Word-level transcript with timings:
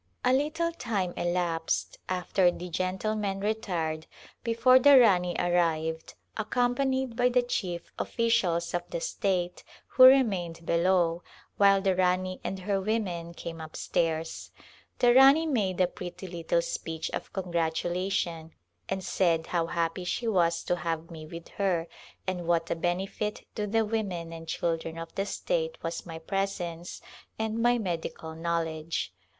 A 0.25 0.33
little 0.33 0.71
time 0.71 1.13
elapsed 1.15 1.99
after 2.09 2.49
the 2.49 2.69
gentlemen 2.69 3.39
retired 3.39 4.07
be 4.43 4.55
fore 4.55 4.79
the 4.79 4.97
Rani 4.97 5.35
arrived 5.37 6.15
accompanied 6.35 7.15
by 7.15 7.29
the 7.29 7.43
chief 7.43 7.81
A 7.81 7.83
Glimpse 7.97 7.99
of 7.99 8.07
India 8.07 8.13
officials 8.25 8.73
of 8.73 8.89
the 8.89 8.99
state, 8.99 9.63
who 9.89 10.05
remained 10.05 10.65
below, 10.65 11.21
while 11.57 11.83
the 11.83 11.95
Rani 11.95 12.41
and 12.43 12.57
her 12.61 12.81
women 12.81 13.35
came 13.35 13.61
up 13.61 13.75
stairs. 13.75 14.49
The 14.97 15.13
Rani 15.13 15.45
made 15.45 15.79
a 15.79 15.85
pretty 15.85 16.25
little 16.25 16.63
speech 16.63 17.11
of 17.11 17.31
congratulation 17.31 18.53
and 18.89 19.03
said 19.03 19.45
how 19.45 19.67
happy 19.67 20.03
she 20.03 20.27
was 20.27 20.63
to 20.63 20.77
have 20.77 21.11
me 21.11 21.27
with 21.27 21.47
her 21.59 21.85
and 22.25 22.47
what 22.47 22.71
a 22.71 22.75
benefit 22.75 23.45
to 23.53 23.67
the 23.67 23.85
women 23.85 24.33
and 24.33 24.47
children 24.47 24.97
of 24.97 25.13
the 25.13 25.27
state 25.27 25.77
was 25.83 26.07
my 26.07 26.17
presence 26.17 27.01
and 27.37 27.59
my 27.61 27.77
medical 27.77 28.33
knowledge. 28.33 29.13